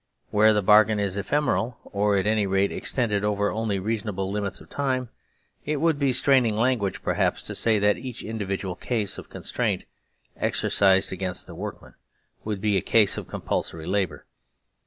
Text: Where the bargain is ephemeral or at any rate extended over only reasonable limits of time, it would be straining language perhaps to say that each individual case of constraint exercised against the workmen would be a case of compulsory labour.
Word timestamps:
Where 0.31 0.51
the 0.51 0.63
bargain 0.63 0.99
is 0.99 1.15
ephemeral 1.15 1.77
or 1.83 2.17
at 2.17 2.25
any 2.25 2.47
rate 2.47 2.71
extended 2.71 3.23
over 3.23 3.51
only 3.51 3.77
reasonable 3.77 4.31
limits 4.31 4.59
of 4.59 4.67
time, 4.67 5.09
it 5.63 5.79
would 5.79 5.99
be 5.99 6.11
straining 6.11 6.57
language 6.57 7.03
perhaps 7.03 7.43
to 7.43 7.53
say 7.53 7.77
that 7.77 7.97
each 7.99 8.23
individual 8.23 8.75
case 8.75 9.19
of 9.19 9.29
constraint 9.29 9.85
exercised 10.35 11.13
against 11.13 11.45
the 11.45 11.53
workmen 11.53 11.93
would 12.43 12.61
be 12.61 12.77
a 12.77 12.81
case 12.81 13.15
of 13.15 13.27
compulsory 13.27 13.85
labour. 13.85 14.25